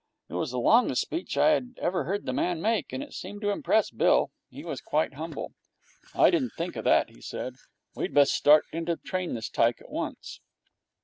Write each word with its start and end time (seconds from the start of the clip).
It 0.29 0.33
was 0.33 0.49
the 0.49 0.57
longest 0.57 1.03
speech 1.03 1.37
I 1.37 1.51
had 1.51 1.77
ever 1.79 2.05
heard 2.05 2.25
the 2.25 2.33
man 2.33 2.59
make, 2.59 2.91
and 2.91 3.03
it 3.03 3.13
seemed 3.13 3.41
to 3.41 3.51
impress 3.51 3.91
Bill. 3.91 4.31
He 4.49 4.65
was 4.65 4.81
quite 4.81 5.13
humble. 5.13 5.53
'I 6.15 6.31
didn't 6.31 6.53
think 6.57 6.75
of 6.75 6.85
that,' 6.85 7.11
he 7.11 7.21
said. 7.21 7.53
'We'd 7.95 8.15
best 8.15 8.33
start 8.33 8.65
in 8.73 8.87
to 8.87 8.97
train 8.97 9.35
this 9.35 9.47
tyke 9.47 9.79
at 9.79 9.91
once.' 9.91 10.39